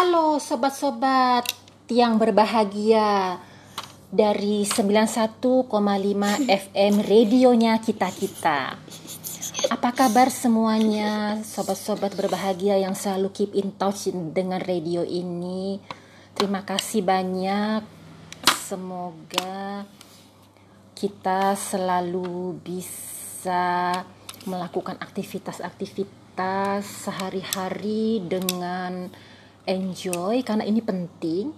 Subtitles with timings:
[0.00, 1.44] Halo sobat-sobat
[1.92, 3.36] yang berbahagia
[4.08, 5.68] dari 91,5
[6.48, 8.80] FM radionya kita-kita.
[9.68, 15.76] Apa kabar semuanya sobat-sobat berbahagia yang selalu keep in touch dengan radio ini?
[16.32, 17.84] Terima kasih banyak.
[18.56, 19.84] Semoga
[20.96, 23.92] kita selalu bisa
[24.48, 29.12] melakukan aktivitas-aktivitas sehari-hari dengan
[29.70, 31.54] enjoy karena ini penting.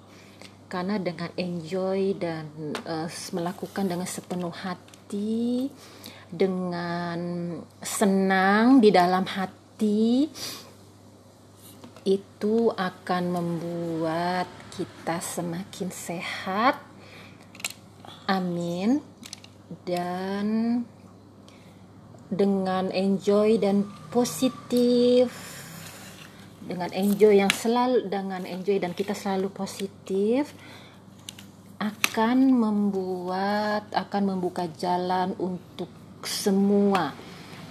[0.68, 2.48] Karena dengan enjoy dan
[2.88, 5.68] uh, melakukan dengan sepenuh hati
[6.32, 7.20] dengan
[7.84, 10.32] senang di dalam hati
[12.08, 16.80] itu akan membuat kita semakin sehat.
[18.24, 19.04] Amin.
[19.84, 20.80] Dan
[22.32, 25.51] dengan enjoy dan positif
[26.62, 30.54] dengan enjoy yang selalu dengan enjoy dan kita selalu positif
[31.82, 35.90] akan membuat akan membuka jalan untuk
[36.22, 37.10] semua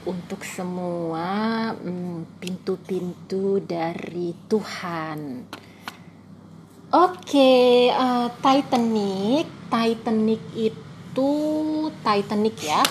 [0.05, 5.45] untuk semua hmm, pintu-pintu dari Tuhan.
[6.91, 11.31] Oke, okay, uh, eh, Titanic, Titanic itu
[12.03, 12.83] Titanic ya.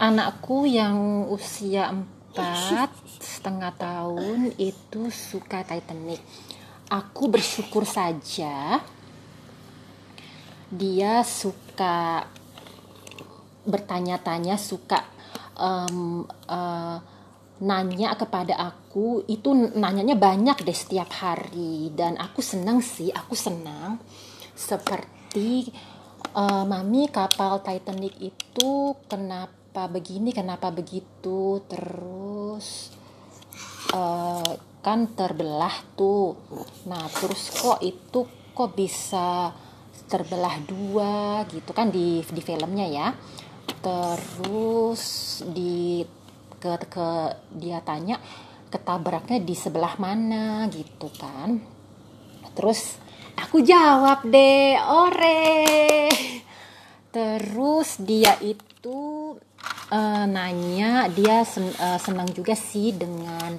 [0.00, 1.92] Anakku yang usia
[2.30, 6.22] empat setengah tahun itu suka Titanic.
[6.86, 8.78] Aku bersyukur saja
[10.70, 12.22] dia suka
[13.66, 15.02] bertanya-tanya, suka
[15.58, 17.02] um, uh,
[17.58, 19.26] nanya kepada aku.
[19.26, 23.98] Itu nanyanya banyak deh setiap hari dan aku senang sih, aku senang
[24.54, 25.74] seperti
[26.38, 32.90] uh, mami kapal Titanic itu kenapa kenapa begini kenapa begitu terus
[33.94, 36.34] uh, kan terbelah tuh.
[36.90, 39.54] Nah terus kok itu kok bisa
[40.10, 43.14] terbelah dua gitu kan di di filmnya ya.
[43.78, 45.02] Terus
[45.46, 46.02] di
[46.58, 47.08] ke, ke
[47.54, 48.18] dia tanya
[48.74, 50.66] ketabraknya di sebelah mana?
[50.66, 51.62] gitu kan.
[52.58, 52.98] Terus
[53.38, 56.10] aku jawab deh ore.
[57.14, 59.38] Terus dia itu
[59.90, 63.58] uh, nanya dia sen, uh, senang juga sih dengan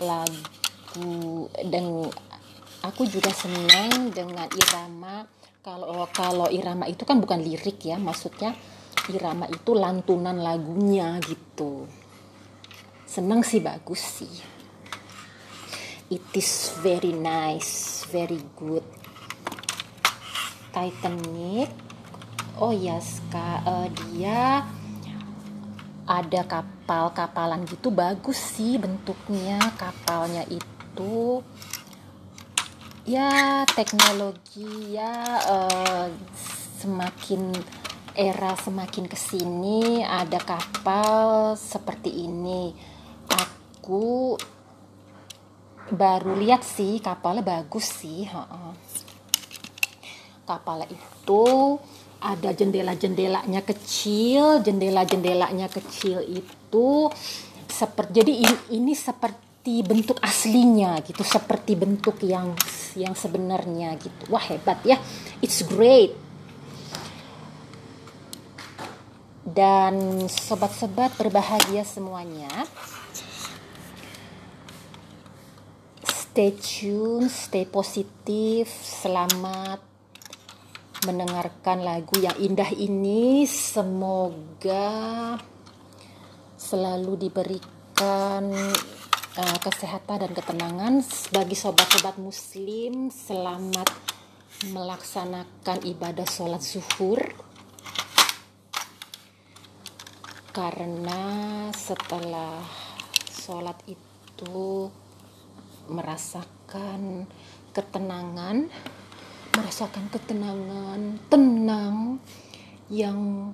[0.00, 2.08] lagu dan
[2.82, 5.26] aku juga senang dengan irama.
[5.62, 8.50] Kalau kalau irama itu kan bukan lirik ya maksudnya
[9.10, 11.86] irama itu lantunan lagunya gitu.
[13.06, 14.34] Senang sih bagus sih.
[16.10, 18.82] It is very nice very good.
[20.74, 21.70] Titanic
[22.58, 24.66] oh ya yes, uh, dia
[26.12, 31.40] ada kapal-kapalan gitu bagus sih bentuknya kapalnya itu.
[33.08, 36.06] Ya teknologi ya uh,
[36.84, 37.56] semakin
[38.12, 42.76] era semakin ke sini ada kapal seperti ini.
[43.32, 44.36] Aku
[45.88, 48.28] baru lihat sih kapalnya bagus sih
[50.46, 51.76] kapalnya itu
[52.22, 57.10] ada jendela-jendelanya kecil, jendela-jendelanya kecil itu
[57.66, 62.54] seperti jadi ini, ini seperti bentuk aslinya gitu, seperti bentuk yang
[62.94, 64.30] yang sebenarnya gitu.
[64.30, 65.02] Wah, hebat ya.
[65.42, 66.14] It's great.
[69.42, 72.50] Dan sobat-sobat berbahagia semuanya.
[76.06, 79.91] Stay tune, stay positif, selamat
[81.06, 83.42] mendengarkan lagu yang indah ini.
[83.46, 85.38] Semoga
[86.54, 88.44] selalu diberikan
[89.36, 90.94] uh, kesehatan dan ketenangan
[91.34, 93.10] bagi sobat-sobat muslim.
[93.10, 93.90] Selamat
[94.70, 97.20] melaksanakan ibadah sholat zuhur.
[100.52, 101.22] Karena
[101.72, 102.60] setelah
[103.32, 104.86] sholat itu
[105.88, 107.26] merasakan
[107.72, 108.68] ketenangan
[109.52, 112.16] merasakan ketenangan, tenang,
[112.88, 113.52] yang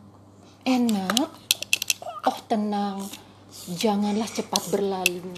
[0.62, 1.31] enak.
[2.27, 3.03] Oh, tenang,
[3.67, 5.35] janganlah cepat berlalu.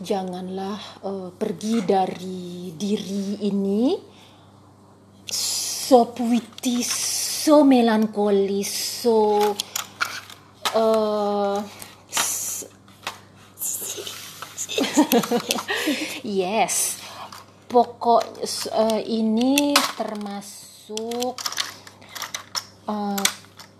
[0.00, 3.94] Janganlah uh, pergi dari diri ini.
[5.30, 6.90] So puitis,
[7.44, 8.70] so melankolis,
[9.04, 9.54] so
[10.74, 11.58] uh,
[16.22, 16.99] yes
[17.70, 18.42] pokok
[18.74, 21.38] uh, ini termasuk
[22.90, 23.24] uh,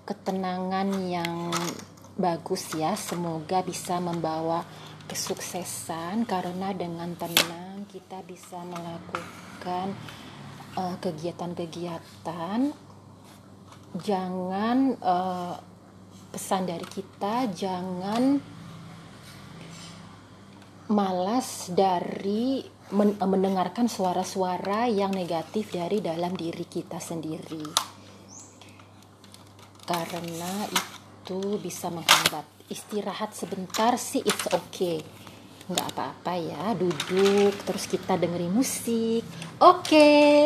[0.06, 1.50] ketenangan yang
[2.14, 2.94] bagus ya.
[2.94, 4.62] Semoga bisa membawa
[5.10, 9.98] kesuksesan karena dengan tenang kita bisa melakukan
[10.78, 12.70] uh, kegiatan-kegiatan.
[13.90, 15.58] Jangan uh,
[16.30, 18.38] pesan dari kita jangan
[20.86, 27.66] malas dari men mendengarkan suara-suara yang negatif dari dalam diri kita sendiri.
[29.86, 35.02] Karena itu bisa menghambat istirahat sebentar sih it's okay.
[35.70, 39.26] Nggak apa-apa ya duduk terus kita dengerin musik.
[39.62, 39.86] Oke.
[39.86, 40.38] Okay.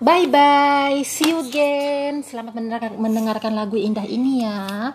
[0.00, 2.22] bye bye see you again.
[2.22, 4.94] Selamat mendengarkan, mendengarkan lagu indah ini ya.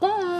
[0.00, 0.31] Bye